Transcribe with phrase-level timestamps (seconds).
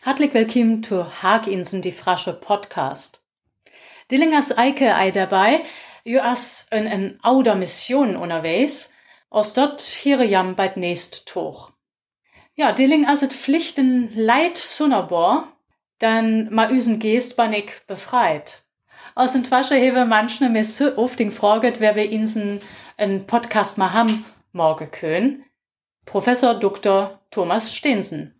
[0.00, 3.20] Hartelijk welkom to Haaginsen die Frasche Podcast.
[4.06, 5.64] Dillingers Eike ei dabei,
[6.04, 8.92] ju as een een ouder Mission unterwegs,
[9.28, 11.72] aus dort hier jam bald nächst toch.
[12.54, 15.52] Ja, Dilling as het Pflichten leid Sunnerbor,
[15.98, 18.62] dann ma üsen Geest ban ich befreit.
[19.16, 22.60] Aus den Twasche hewe manchne mir so oft den fraget, wer wir insen
[22.96, 25.44] en Podcast ma ham morgen können.
[26.04, 27.18] Professor Dr.
[27.32, 28.37] Thomas Steensen.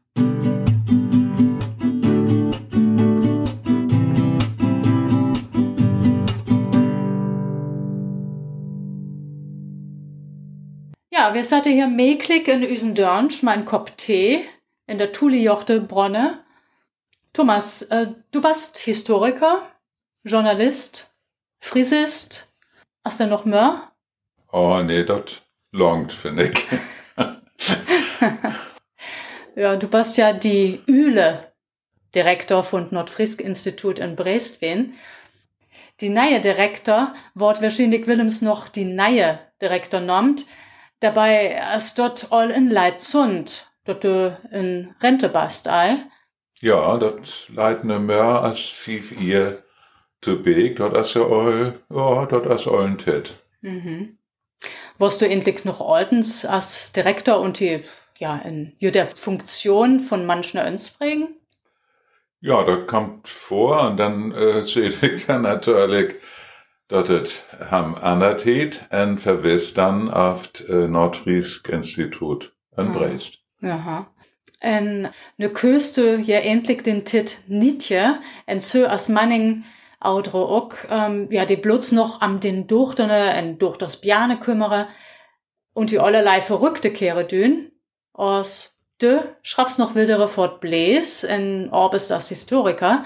[11.11, 14.45] Ja, wir satte hier meklig in üsen Dörnsch, mein Kopf Tee,
[14.87, 16.45] in der Thulejochte Bronne.
[17.33, 19.63] Thomas, äh, du bist Historiker,
[20.23, 21.11] Journalist,
[21.61, 22.49] Frisist.
[23.05, 23.91] Hast du noch mehr?
[24.53, 25.41] Oh, nee, das
[25.73, 26.67] longt, finde ich.
[29.57, 31.53] ja, du bist ja die Üle
[32.15, 34.95] Direktor von Nordfrisk-Institut in Brestwen.
[36.01, 40.45] Die neue Direktor wird wahrscheinlich Willems noch die neue Direktor nommt.
[41.01, 46.07] Dabei ist dort all in Leitzund, dort du in Rente bist, all.
[46.61, 49.63] Ja, das leid ne mehr als fief ihr
[50.21, 53.33] zu beg, dort ist ja all, ja, dort ist all ein Tit.
[53.61, 54.19] Mhm.
[54.99, 57.85] Warst du endlich noch altens als Direktor und die,
[58.19, 61.37] ja, in der Funktion von manchen Önsprägen?
[62.41, 66.17] Ja, das kommt vor und dann äh, sehe ich dann natürlich,
[66.91, 73.39] es ham anertet und verwiss dann auf äh, Nordfriesk Institut in Brest.
[73.63, 74.11] Aha.
[74.61, 79.65] En ne Küste ja endlich den Tit Nitje, en so as Manning
[80.01, 84.89] Audre ook, ähm, ja, die bloß noch am den Duchtene en durch das Bjane kümmere
[85.75, 87.73] und die allerlei verrückte Kehre dün,
[88.13, 93.05] aus de schraffs noch wildere fort bläs en Orbis das Historiker,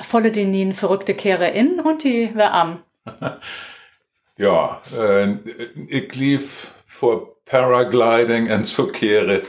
[0.00, 2.82] volle den nien verrückte Kehre in und die wär am.
[4.36, 5.36] ja, äh,
[5.88, 9.42] ich lief vor Paragliding en so Kehre,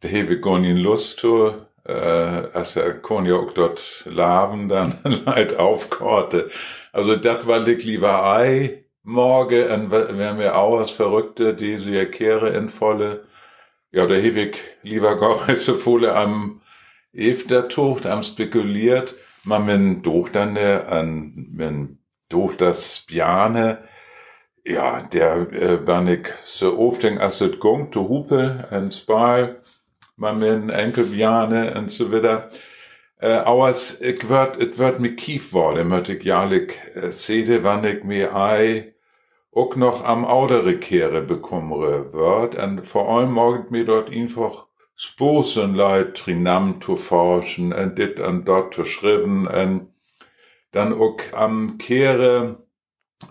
[0.00, 1.52] da habe ich gar nicht Lust zu,
[1.84, 6.50] äh, als er kon ja auch dort laven, dann leid aufkorte.
[6.92, 12.50] Also das war ich lieber ei, morgen, und wenn wir auch als Verrückte diese Kehre
[12.50, 13.24] in volle,
[13.90, 16.60] ja, da habe ich lieber gar so volle am
[17.12, 21.98] Eftertucht, am spekuliert, man min durch dann, an, min
[22.34, 23.78] durch das Bjane,
[24.64, 28.90] ja, der äh, bin ich so oft in as het gong, to hupe, en
[30.16, 32.48] man min enkel Bjane und so weiter.
[33.20, 37.84] Äh, aber es, wird, es wird mir kief worden, möchte ich jährlich äh, sehen, wann
[37.84, 38.94] ich mir ei,
[39.52, 44.66] auch noch am oudere Kehre bekommere wird, und vor allem morgen mir dort einfach
[44.96, 49.93] Sposen leid Trinam zu forschen, und dit und dort zu schreiben, und
[50.74, 52.64] dann auch am Kehre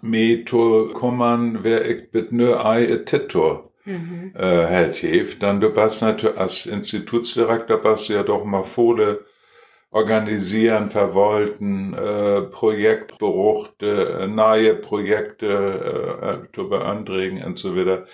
[0.02, 4.34] me zu kommen, wer ich bit nö ei et Titor mhm.
[4.36, 9.26] äh, hält hef, dann du bist natürlich als Institutsdirektor bist ja doch mal Fole
[9.92, 18.06] organisieren, verwalten, äh, Projektberuchte, äh, neue Projekte äh, zu beantragen und so weiter.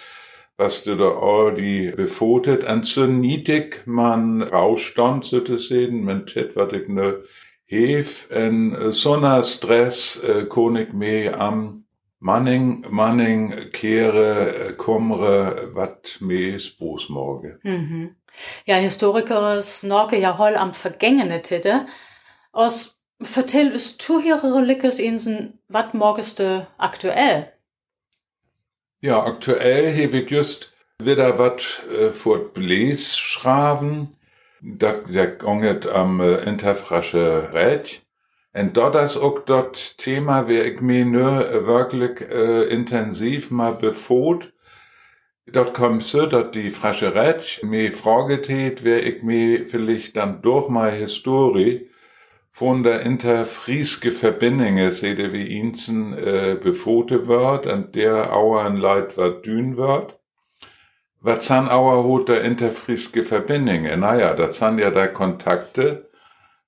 [0.57, 6.33] Was du da all die befotet, und so nietig man rausstand, so zu sehen, mit
[6.33, 7.23] Tit, wat ich ne
[7.69, 11.85] hef, en so einer Stress, äh, kon ich mir am
[12.19, 17.59] Manning, Manning, Kehre, Kumre, wat mees Bosmorge.
[17.63, 18.15] Mhm.
[18.65, 21.85] Ja, Historiker snorke ja hol am vergängene Titte.
[22.51, 27.53] Aus vertell es tu hier Lickes insen, wat morgeste aktuell?
[29.01, 34.15] Ja, aktuell ich just wieder wat äh, vor Bläs schraven.
[34.61, 38.01] Dat, der gonget am äh, Interfrasche Rätsch.
[38.53, 44.51] Und dort ist auch das Thema, wie ich mir nur wirklich äh, intensiv mal befot.
[45.45, 50.41] Dort kommt so, dass die Frasche Rätsch mir fraget hat, wer ich mir vielleicht dann
[50.41, 51.89] durch meine Historie
[52.51, 59.17] von der interfrieske Verbindungen sehe, wie Inzen äh, befote wird, und der Auer ein Leid
[59.17, 60.18] wat dün wird.
[61.21, 63.99] Was san Auer hot der interfrieske Verbindungen?
[63.99, 66.09] Naja, das san ja da Kontakte,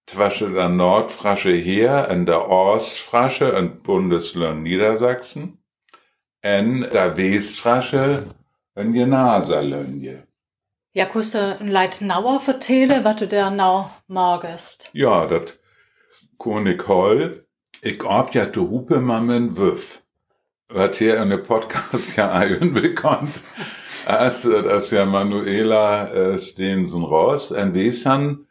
[0.06, 5.58] zwischen der Nordfrasche her in der Ostfrasche in Bundesland Niedersachsen
[6.42, 8.26] en der Westfrasche
[8.76, 10.24] in Genaserlönje.
[10.94, 14.90] Ja, du ein Leid nauer vertellen, was du da nau magst?
[14.92, 15.60] Ja, dat
[16.38, 17.46] kann ich hol.
[17.82, 20.02] Ich hab ja die Hupe mal mit Wüff.
[20.68, 23.42] Was hier in dem Podcast ja ein bekannt.
[24.06, 27.52] Also, das ist ja Manuela äh, Stensen Ross.
[27.52, 28.48] Und Wesan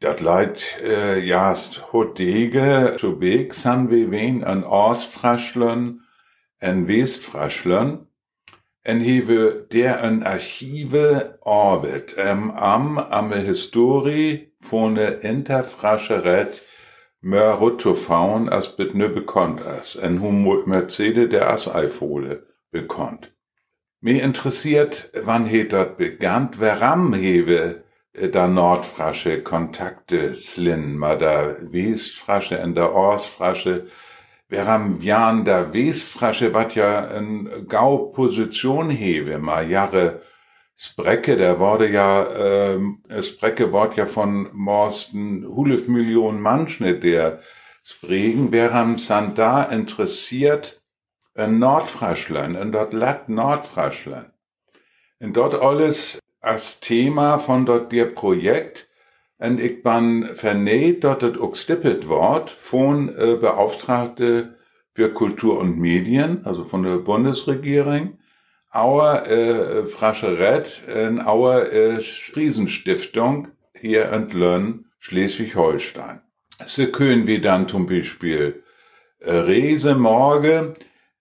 [0.00, 6.02] Dat leid äh, jast hodege zu beg san we wen an Ostfraschlern,
[6.58, 8.06] en Westfraschlern,
[8.82, 16.60] en hewe der en Archive orbit ähm, am am Historie von Interfrascheret
[17.22, 23.32] mer Ruttofaun as bit nö bekannt as, en hum Mercedes der as Eifole bekannt.
[24.06, 27.82] Mir interessiert, wann het dort begann, warum hewe
[28.12, 33.88] äh, da Nordfrasche Kontakte slin, ma da Westfrasche in der Ostfrasche,
[34.48, 40.22] warum jan da Westfrasche wat ja en gau Position hewe, ma jahre
[40.76, 47.40] Sprecke, der wurde ja, ähm, Sprecke wort ja von Morsten Hulef Millionen Manschne, der
[47.82, 50.80] Spregen, wären san da interessiert,
[51.36, 54.30] in Nordfraschland, in dort Lat Nordfraschland.
[55.20, 58.88] Und dort alles als Thema von dort der Projekt,
[59.38, 64.56] und ich bin vernäht dort das auch stippet Wort von äh, Beauftragte
[64.94, 68.18] für Kultur und Medien, also von der Bundesregierung,
[68.72, 72.00] Auer äh, Frascheret, in Auer äh,
[72.34, 76.20] Riesenstiftung hier in Lönn, Schleswig-Holstein.
[76.64, 78.62] Sie können wir dann zum Beispiel
[79.20, 80.74] äh, Rese morgen,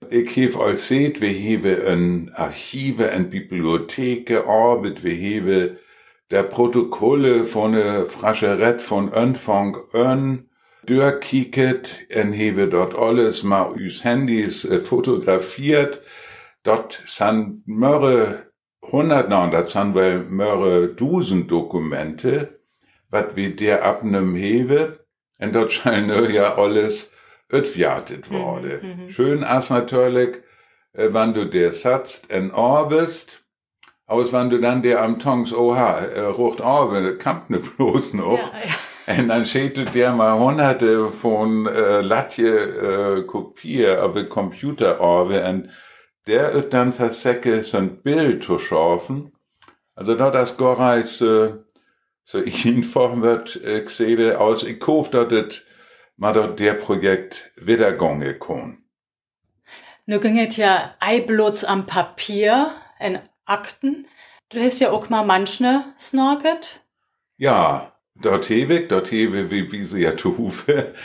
[0.10, 5.78] ich heb als seht, wir hebben een Archive en bibliotheken arbeit, wir hebben
[6.32, 10.50] der Protokolle von der Frascheret von Anfang an
[10.86, 16.02] durchkieket en hebben dort alles mal us Handys äh, fotografiert.
[16.64, 18.52] Dort sind mehrere
[18.82, 22.60] hundert, nein, das sind wel mehrere Dusen Dokumente,
[23.10, 25.06] wat wir der abnem hewe.
[25.38, 27.12] En dort scheint ja alles
[27.52, 28.82] utfjartet mhm, wurde.
[28.82, 29.10] Mhm.
[29.10, 30.38] Schön as natürlich,
[30.94, 33.44] äh, wann du der satzt en Ohr bist,
[34.08, 38.54] aus wann du dann der am Tongs oha, äh, rucht Orbe, kamp ne bloß noch.
[38.54, 38.76] Ja, ja.
[39.08, 45.70] Und dann schätelt der mal hunderte von äh, Latje äh, Kopier auf Computer Orbe und
[46.26, 49.32] der wird dann versäcke so ein Bild zu schaffen.
[49.94, 51.54] Also da das Goreis äh,
[52.24, 55.65] so ich vorhin wird äh, gesehen aus, ich kauf dort
[56.16, 58.84] maar dat der Projekt wieder gonge kon.
[60.06, 64.08] Nu ginget ja eiblots am Papier en Akten.
[64.50, 66.86] Du hast ja auch mal manchne snorket.
[67.38, 70.94] Ja, dort hewig, dort hewe wie wie sie ja tufe.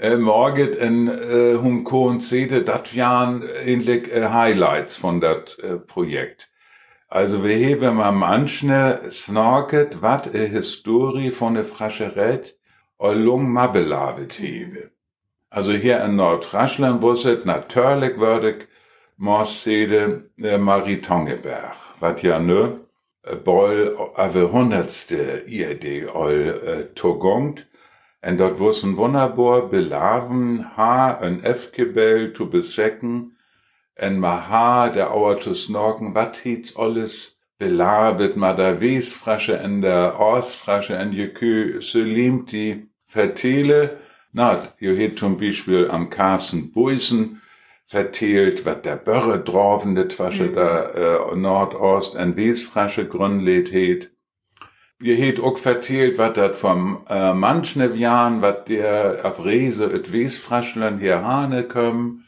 [0.00, 5.76] Äh, morget en äh, hum kon sede dat jan ähnlich äh, Highlights von dat äh,
[5.76, 6.48] Projekt.
[7.06, 12.56] Also wir heben mal manchne snorket wat e Historie von der Frascheret
[13.00, 14.90] Ollung Mabelavet hewe.
[15.48, 18.68] Also hier in Nordfraschland wusset natürlich würdig
[19.16, 22.80] Morsede äh, Marie Tongeberg, wat ja ne
[23.22, 27.66] äh, Boll ave hundertste Idee all äh, togongt,
[28.20, 33.38] en dort wussen wunderbar belaven ha en F-Gebell zu besecken,
[33.94, 37.40] en ma ha der Auer zu snorken, wat hits alles?
[37.60, 42.52] Belabet ma da Wesfrasche en der Ostfrasche en jekü so liemt
[43.10, 43.98] vertele,
[44.32, 47.42] na, jo het zum Beispiel am Carsten Buisen
[47.86, 50.54] vertelt, wat der Börre draufende net wasche mhm.
[50.54, 54.12] da äh, Nordost en Wesfrasche Grünlet het.
[54.98, 61.00] Je het ook vertelt, wat dat vom äh, Manchnevian, wat der auf Rese et Wesfraschland
[61.00, 62.24] hier hane kömm,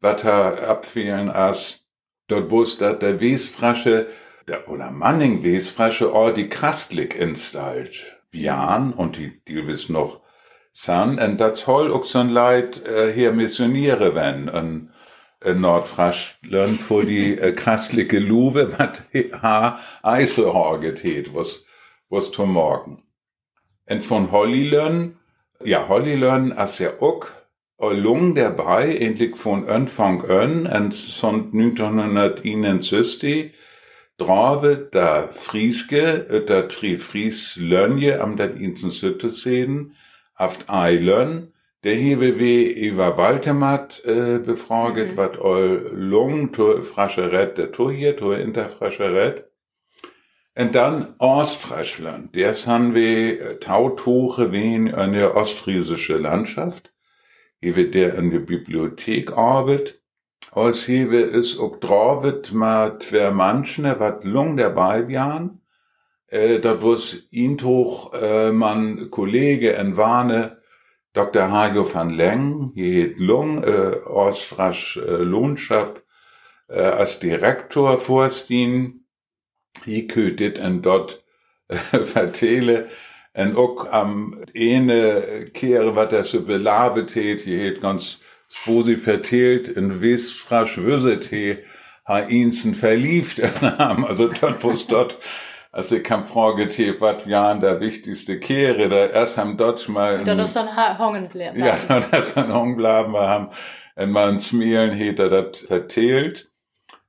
[0.00, 1.86] wat er abfehlen as,
[2.26, 4.08] dort wusst dat der Wesfrasche,
[4.46, 8.17] der, oder Manning Wesfrasche, all die Krastlik installt.
[8.32, 10.20] Jan und die, die wissen noch
[10.72, 14.90] san, und das hol auch so ein Leid äh, hier missioniere wenn, in,
[15.44, 19.02] in Nordfraschland vor die äh, krassliche Luwe, wat
[19.42, 21.64] ha Eise horget het, was,
[22.08, 23.02] was zum Morgen.
[23.86, 25.16] Und von Hollylön,
[25.64, 27.26] ja, Hollylön, as ja auch
[27.80, 33.52] lung dabei, endlich von Anfang an, und son 1961,
[34.18, 39.94] Drave da Frieske, da tri Fries Lönje am dat insen Sütte sehen,
[40.34, 41.52] aft Eilön,
[41.84, 45.16] der hewe we Eva Waltemat äh, befraget, mhm.
[45.16, 49.44] wat ol lung to Frascheret, der to hier, to inter Frascheret.
[50.56, 56.92] Und dann Ostfraschland, der san we äh, tautuche in der ostfriesische Landschaft,
[57.60, 59.97] hewe der in der Bibliothek arbeit,
[60.58, 65.60] als hewe is ook dravet mat twer manchne wat lung dabei wian.
[66.26, 70.58] Äh, dat wos ihn hoch äh, man Kollege en Warne
[71.14, 71.50] Dr.
[71.50, 76.02] Hajo van Leng, het Lung äh, Ostfrasch äh, Lohnschap
[76.68, 79.06] äh, als Direktor vorstien.
[79.84, 81.24] Hier kötet en dort
[81.68, 81.76] äh,
[82.14, 82.88] vertele
[83.38, 85.22] En ook am ene
[85.52, 91.58] kere, wat er so belabet heet, je ganz sposi verteelt, in Westfrasch wüsset he,
[92.04, 94.06] ha insen verlieft haben.
[94.06, 95.18] Also dort, wo dort,
[95.72, 100.24] also ich kann fragen, was waren der wichtigste Kehre, da erst haben dort mal...
[100.24, 101.58] Da ist dann hongen bleiben.
[101.58, 103.50] Ja, da ist dann hongen bleiben, wir haben
[103.98, 106.52] en mal ein Smielen heet er dat verteelt.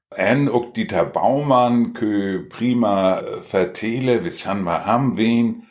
[0.09, 5.68] En ook Dieter Baumann, kö prima vertele, wir san wir haben wen,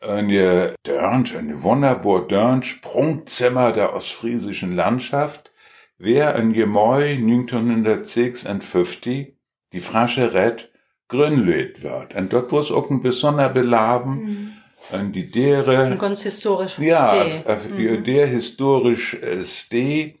[0.00, 5.52] eine Dörnsch, eine wunderbar Dörnsch, Prunkzimmer der ostfriesischen Landschaft,
[5.98, 9.36] wer ein Gemäu 1956
[9.72, 10.72] die Frasche Rett
[11.08, 12.14] grünlöt wird.
[12.14, 14.56] Und dort wo es auch ein besonder belaben,
[14.90, 15.12] mhm.
[15.12, 17.26] die dere, ein ganz historisch ja,
[17.68, 18.04] mhm.
[18.04, 20.14] der historisch Ste,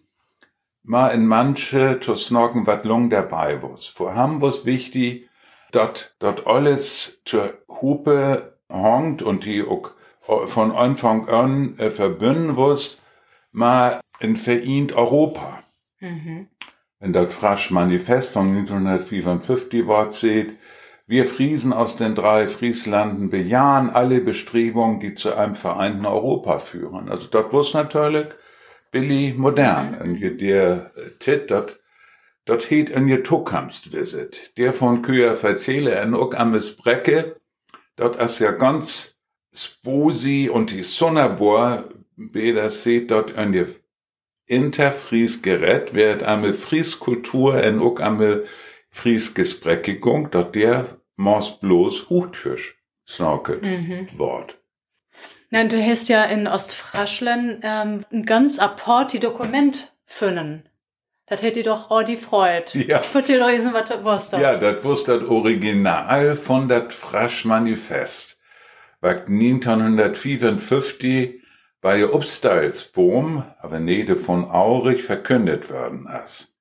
[0.82, 3.86] mal in manche zu snorken wat lung dabei was.
[3.86, 5.28] Vor ham was wichtig,
[5.72, 9.90] dort, dort alles zur Hupe hongt und die auch
[10.46, 13.02] von Anfang an äh, verbünden was,
[13.52, 15.62] mal in vereint Europa.
[16.00, 16.48] Mhm.
[17.00, 20.58] In das Frasch Manifest von 1954 Wort seht,
[21.06, 27.08] wir Friesen aus den drei Frieslanden bejahen alle Bestrebungen, die zu einem vereinten Europa führen.
[27.08, 28.26] Also dort wusste natürlich
[28.92, 29.92] Billy modern.
[29.92, 30.22] Mhm.
[30.22, 31.80] Und der äh, Tit, dort,
[32.44, 34.56] dort heet in je Tokamst visit.
[34.56, 37.39] Der von Küher verzähle en ook am Brecke,
[38.00, 39.20] dort as ja ganz
[39.54, 41.84] sposi und die Sonnabor,
[42.16, 43.66] beder seht dort in je
[44.46, 48.20] Interfries gerät, wird am Frieskultur en ook am
[48.90, 52.76] Friesgesbreckigung, dort der mos bloß Hutfisch
[53.06, 54.08] snorket mhm.
[54.16, 54.56] Wort.
[55.50, 60.68] Nein, du hast ja in Ostfraschlen ähm, ein ganz apporti Dokument finden.
[61.30, 62.66] Das hätte doch auch die Freude.
[62.74, 63.00] Ja.
[63.00, 64.38] Ich würde dir lesen, was das wusste.
[64.38, 68.38] Ja, das wusste das Original von das Frasch-Manifest.
[69.00, 71.40] Was 1954
[71.80, 76.54] bei Upstalsboom, aber nede von Aurich, verkündet worden ist.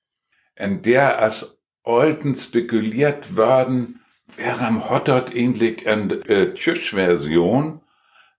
[0.56, 7.82] In der als alten spekuliert worden, wäre am Hotdot ähnlich eine äh, Tschüss-Version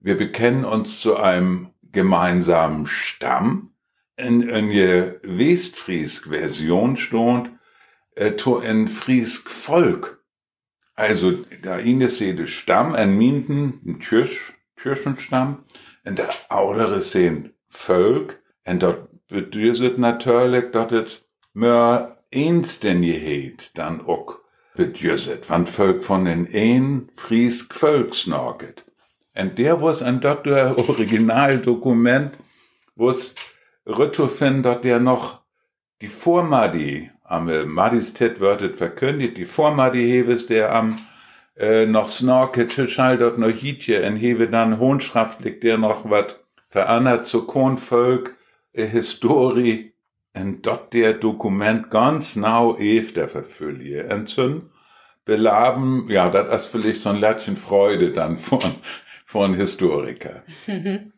[0.03, 3.70] wir bekennen uns zu einem gemeinsamen Stamm.
[4.21, 7.51] In, in je Westfriesk-Version steht,
[8.17, 10.23] äh, to en Friesk Volk.
[10.95, 15.65] Also, da ist jede Stamm, ein Minden, ein Kirsch, Kirchenstamm,
[16.05, 21.23] und der andere sind Volk, und dort bedürset natürlich, dass es
[21.55, 24.39] mehr eins denn je heet, dann auch
[24.75, 28.85] bedürset, wann Volk von den ein Friesk Volks naget.
[29.33, 32.37] En der was ein dort der Originaldokument,
[32.97, 33.35] was
[33.99, 35.41] Rütto finden, dort der noch.
[36.01, 40.99] Die Vormadi, am Madistet wird verkündigt, die Vormadi heves der am
[41.57, 47.47] äh, noch schall dort noch hitje, en hewe dann hohnschriftlich der noch wat verandert zu
[47.47, 48.35] Konvolk,
[48.73, 49.93] äh, Historie,
[50.33, 54.71] en dort der Dokument ganz nau ef der Verfüllie entzünden
[55.31, 58.75] belaben, ja, das ist vielleicht so ein Lättchen Freude dann von,
[59.25, 60.43] von Historiker.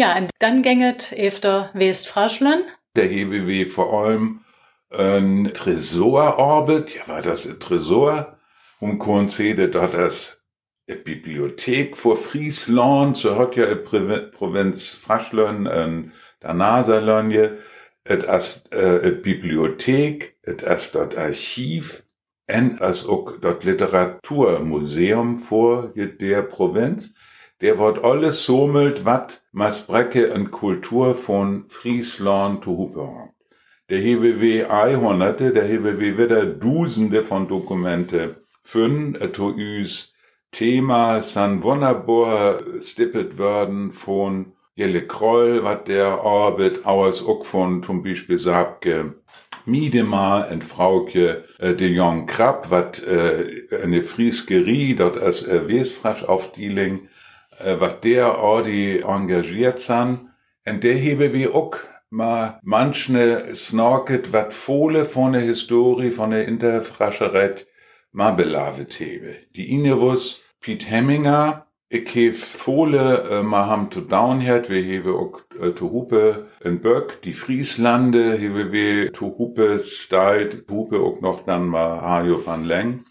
[0.00, 2.62] Ja, und dann gänget efter Westfraschlen.
[2.96, 4.40] Der HWW vor allem
[4.88, 8.38] ein Tresororbit, ja, war das ein Tresor?
[8.78, 10.42] Und konzede dort das
[10.86, 17.58] Bibliothek vor Friesland, so hat ja Provinz Fraschlen, in der Naserlönje,
[18.02, 18.24] et
[18.70, 20.62] äh, Bibliothek, et
[20.94, 22.04] dort Archiv,
[22.46, 27.12] en as ook dat Literaturmuseum vor der Provinz,
[27.60, 33.30] der wird alles sommelt, wat mas brecke en Kultur von Friesland zu Hupe
[33.90, 40.12] Der HWW 100, der HWW wieder Dusende von Dokumente fünn, to üs
[40.52, 48.02] Thema san wunderbar stippet werden von Jelle Kroll, wat der Orbit, aus ook von zum
[48.02, 49.14] Beispiel Sabke
[49.66, 56.24] Miedema en Frauke äh, de Jong Krab, wat äh, eine Frieskerie dort als äh, Wesfrasch
[56.24, 57.19] aufdieling, äh,
[57.78, 60.30] wat der Ordi engagiert san,
[60.64, 66.46] en der hebe wie ook ma manchne snorket wat Fole von der Historie von der
[66.48, 67.66] Interfrascheret
[68.12, 69.36] ma belavet hebe.
[69.54, 75.46] Die Inewus Piet Hemminger, ik hef Fole äh, ma ham to downhead, wir hebe ook
[75.60, 81.44] äh, to Hupe in Böck, die Frieslande, hebe wir to Hupe style, Hupe ook noch
[81.44, 83.04] dann ma Hajo van Leng.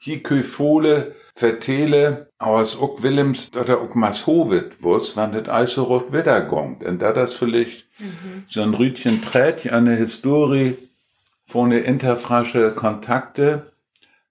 [0.00, 5.48] Hier kö Fole vertele, aus ook Willems, dat er ook mas hovet wus, wann het
[5.48, 6.82] also rot wieder gongt.
[6.82, 8.44] Und da das vielleicht mhm.
[8.46, 10.76] so ein Rütchen trät, eine Historie
[11.46, 13.72] von der interfrasche Kontakte,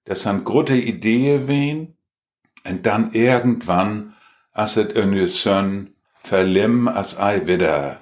[0.05, 1.95] das sind gute Ideen wen,
[2.65, 4.15] und dann irgendwann
[4.53, 5.87] als et eine Sonne
[6.19, 8.01] verlimm als ei wieder.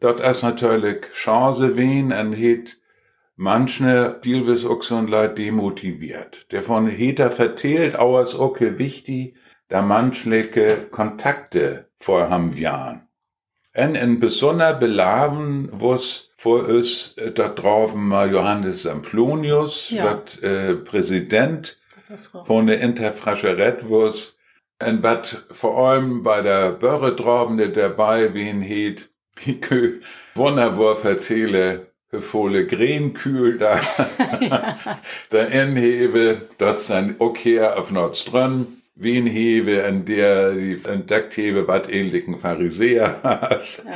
[0.00, 2.76] Dort ist natürlich Chance wen en het
[3.36, 6.46] manche ein Leid demotiviert.
[6.50, 9.36] Der von Heter vertelt, aber es auch wichtig,
[9.68, 13.08] da manchliche Kontakte vorham jahren.
[13.72, 20.04] En in besonder belaven, wo's vor uns äh, da drauf mal Johannes Samplonius, Ja.
[20.04, 21.76] wat äh, Präsident
[22.44, 24.38] von der Interfrascheret, wo's
[24.78, 29.10] en wat vor allem bei der Börre drauf der dabei wen het,
[29.44, 30.00] wie kö
[30.36, 33.80] wunderbar erzähle, bevole Grenkühl da,
[35.30, 41.90] da inhebe, dort sein okay auf Nordströnn, wen hebe, in der die entdeckt hebe, wat
[41.90, 43.84] ähnlichen Pharisäer hast.
[43.84, 43.92] Ja.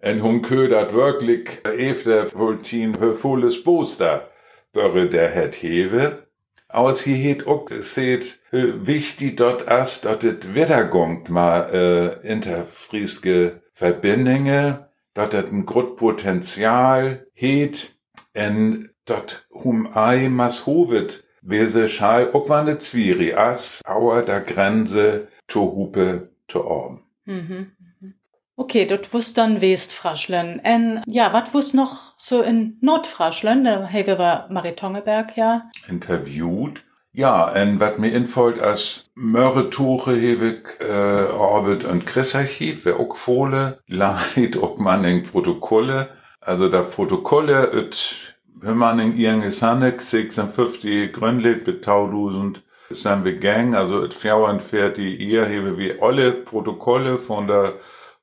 [0.00, 4.28] En hun ködert wirklich efter voltin höfules Booster
[4.72, 6.28] börre der het hebe.
[6.68, 14.87] Aus hier het ook seht, wichtig dort as, dort et wettergongt ma äh, interfrieske Verbindinge,
[15.18, 17.96] dort et ein grot Potenzial het,
[18.32, 24.44] en dort hum ei mas hovet, wese schall ook wann de Zwiri as, auer der
[24.44, 27.02] Grenze to Hupe to Orm.
[27.24, 27.72] Mhm.
[28.00, 28.14] mhm.
[28.54, 30.60] Okay, dort wus dann Westfraschlen.
[30.64, 33.64] En ja, wat wus noch so in Nordfraschlen?
[33.64, 35.70] Da hewe wir Maritongeberg, ja.
[35.88, 36.82] interviewt.
[37.18, 43.80] Ja, en wat mir infolgt als Mörretuche hewig äh, Orbit und Chris-Archiv, wer ook Fole,
[43.88, 46.10] leid ook manning Protokolle.
[46.40, 54.04] Also da Protokolle, et manning ihren Gesanek, 56 Gründet mit 1000 sind wir gang, also
[54.04, 57.72] et 44 ihr hewe wie alle Protokolle von der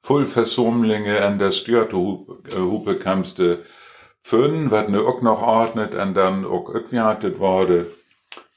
[0.03, 3.65] Vollversumlinge an der Störtehupe kamste
[4.21, 7.87] fünn, wat ne ook noch ordnet, en dann ook utwiatet wurde,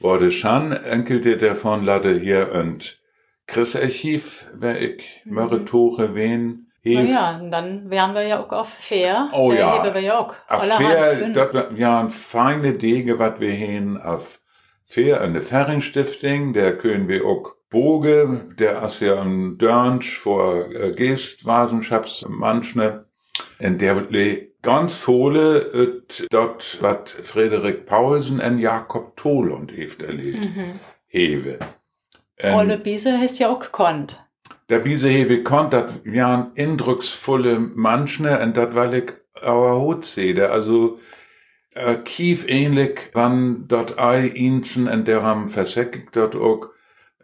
[0.00, 3.00] wurde schon, enkelte davon lade hier und
[3.47, 8.52] Chris-Archiv, wer ich Mörre Tuche wen, Na hef, ja, und dann wären wir ja auch
[8.52, 9.28] auf Fair.
[9.32, 9.95] Oh da ja.
[9.95, 10.34] wir ja auch.
[11.34, 14.41] dat war- ja ein feine Dege, wat wir hin auf
[14.87, 20.93] Fair, eine Ferringstifting, der können wir auch Boge, der as ja ein Dörnsch vor äh,
[20.93, 23.04] Geest, Wasenschaps, manchne,
[23.58, 30.40] en der le ganz fohle, et dort wat Frederik Paulsen en Jakob Tholund heeft erlebt,
[30.56, 30.64] Mhm.
[31.06, 31.58] hewe.
[32.36, 34.16] En- Olle Biese heißt ja auch Kont.
[34.68, 40.50] der Biese hewe konnt, dat waren indrucksvolle Manchne, und dat weil ich auer Hut sehe,
[40.50, 40.98] also,
[41.74, 46.68] äh, kief ähnlich, wann dort ei Inzen, und der haben versäckigt dort auch,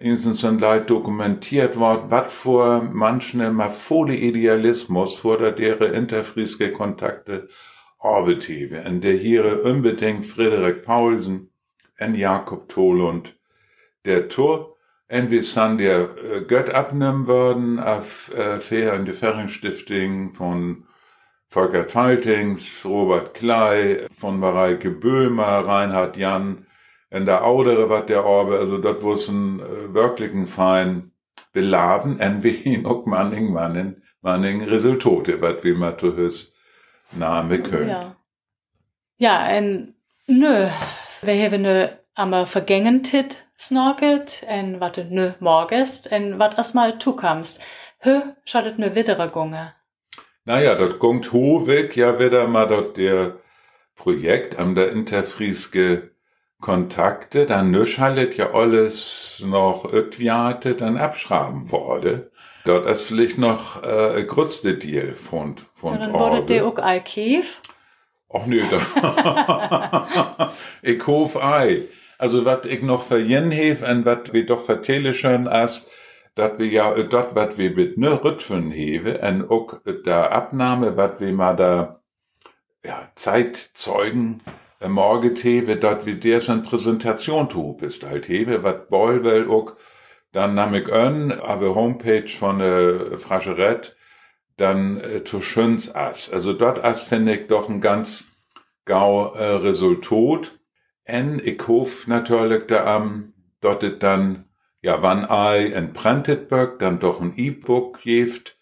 [0.04, 7.48] Sind leid dokumentiert worden, wat vor manchne ma volle Idealismus vor der dere interfrieske Kontakte
[7.98, 11.48] Orbit hewe, und der hier unbedingt Frederik Paulsen,
[11.96, 13.34] en Jakob Tholund,
[14.04, 14.76] der Tor,
[15.08, 20.84] en wir sind der äh, Gött abnehmen worden auf äh, und die Ferringstifting von
[21.48, 26.66] Volkert Faltings, Robert Klei, von Mareike Böhmer, Reinhard Jan,
[27.14, 31.12] in der Audere wat der Orbe, also dort wo es ein äh, wirklichen fein
[31.52, 36.54] belaven, en hin auch manning, manning, manning Resultate, wat wir mal zu hüs
[37.12, 37.88] Name können.
[37.88, 38.16] Ja.
[39.16, 39.94] Ja, en
[40.26, 40.68] nö,
[41.22, 47.60] wir hebben nö am vergängen tit snorket, en wat nö morgest, en wat erstmal tukamst.
[47.98, 49.72] Hö, schaltet nö widere gunge.
[50.44, 53.36] Naja, dort kommt Hovig ja wieder mal dort der
[53.94, 56.13] Projekt am der Interfrieske
[56.64, 62.30] Kontakte, dann nüschallet ja alles noch ötwiate, dann abschraben wurde.
[62.64, 66.78] Dort ist vielleicht noch äh, ein größte Deal von, von Ja, dann wurde der auch
[66.78, 67.60] Alkiv.
[68.32, 70.50] Ach nö, da.
[70.82, 71.82] ich hof ei.
[72.16, 75.90] Also wat ich noch verjen hef en wat wir doch vertelle schon as,
[76.34, 81.20] dat wir ja dort wat wir mit ne Rütfen hewe en ook da Abnahme wat
[81.20, 82.00] wir mal da
[82.82, 84.40] ja Zeitzeugen
[84.86, 89.76] morget hewe, dat wir der san Präsentation tu bist halt hewe wat Bollwell ook
[90.34, 93.96] dann nahm ich an, aber Homepage von äh, Frascheret,
[94.56, 96.30] dann äh, zu schöns as.
[96.30, 98.36] Also dort as finde ich doch ein ganz
[98.84, 100.58] gau äh, Resultat.
[101.04, 104.46] En ich hoff natürlich da am, dort it dann,
[104.82, 108.56] ja, wann ei in Prentitberg, dann doch ein E-Book jeft,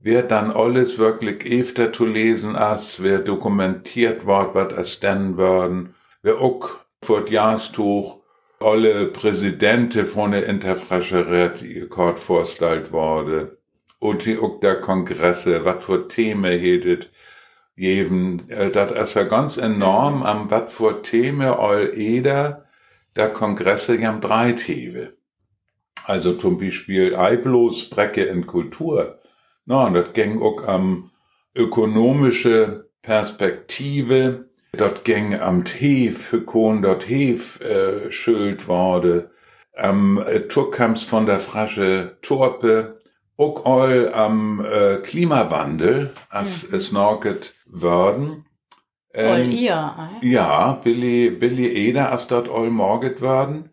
[0.00, 5.94] wer dann alles wirklich efter zu lesen as, wer dokumentiert wort, wat as denn worden,
[6.22, 6.70] wer auch
[7.02, 8.20] vor Jahrstuch
[8.58, 13.58] alle Präsidente von der Interfrascheret kort vorstellt wurde.
[13.98, 17.10] Und die auch der Kongresse, wat für Themen hedet,
[17.76, 22.66] jeven, äh, dat ist ja ganz enorm, am wat für Themen all eder,
[23.16, 25.12] der Kongresse jam drei Themen.
[26.04, 29.19] Also zum Beispiel Eiblos Brecke in Kultur.
[29.70, 31.12] Na, und das ging auch am
[31.54, 34.46] ökonomische Perspektive.
[34.76, 39.30] Dort ging am Tief, Hykon dort Hef äh, schuld wurde.
[39.76, 42.98] Am äh, Turkams von der Frasche Torpe.
[43.36, 46.76] Auch all am äh, Klimawandel, als mhm.
[46.76, 48.46] es norget worden.
[49.14, 50.26] all ihr, äh?
[50.26, 53.70] Ja, Billy, Billy Eder, als dort all morget worden.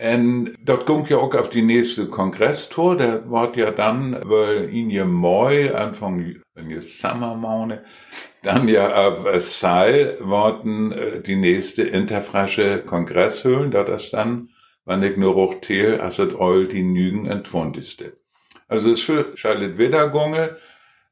[0.00, 4.90] Und dort kommt ja auch auf die nächste Kongresstour, der wird ja dann, weil ihn
[4.90, 7.84] ja Mai, Anfang, wenn ihr Sommermaune,
[8.42, 14.50] dann ja auf Saal worden äh, die nächste interfrasche Kongresshöhlen, da das dann,
[14.84, 18.16] wenn ich nur auch teil, als es all die Nügen entwundeste.
[18.66, 20.56] Also es für Charlotte Wiedergunge,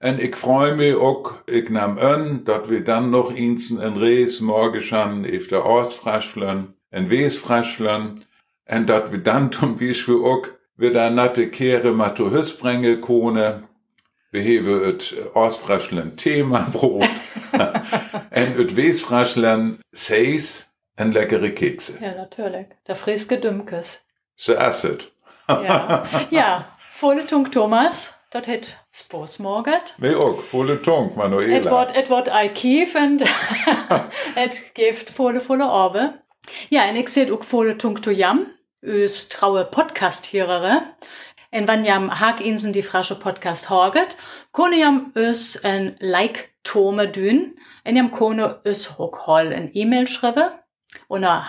[0.00, 4.40] und ich freue mich auch, ich nahm an, dass wir dann noch insen in Rees
[4.40, 8.24] morgen schon auf der Ortsfraschlern, in Wesfraschlern,
[8.64, 13.62] en dat vi dan zum Beispiel ook wieder natte Kehre matu Hüsbrenge kone,
[14.30, 17.08] wir hewe et Ausfraschlen Thema Brot,
[18.30, 21.92] en et Wesfraschlen Seis en leckere Kekse.
[22.00, 22.66] Ja, natürlich.
[22.86, 24.04] Der friske Dümkes.
[24.36, 25.12] So asset.
[25.48, 26.08] ja.
[26.30, 28.14] ja, volle Tunk Thomas.
[28.32, 29.94] Dat het spos morget.
[29.96, 31.56] Nee ook, volle tonk, Manuela.
[31.56, 33.20] Et wordt, et wordt ei kief en
[34.44, 36.21] et geeft volle, volle orbe.
[36.68, 37.76] Ja, en ik zit ook volle
[38.14, 40.94] jam ös traue Podcast hierere.
[41.50, 44.16] En wann jam hag insen die frasche Podcast horget,
[44.50, 50.64] kone jam ös en like tome dün, en jam kone ös hokhol en E-Mail schreibe,
[51.08, 51.46] unter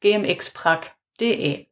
[0.00, 1.66] gmxprack.de.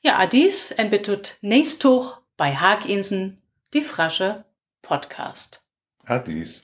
[0.00, 4.44] Ja, adis en betut nächst hoch bei Haginsen die frasche
[4.82, 5.62] Podcast.
[6.04, 6.62] Adis.